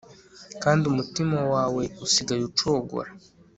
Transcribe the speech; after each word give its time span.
kandi 0.63 0.83
umutima 0.91 1.39
wawe 1.53 1.83
usigaye 2.05 2.41
ucogora 2.49 3.11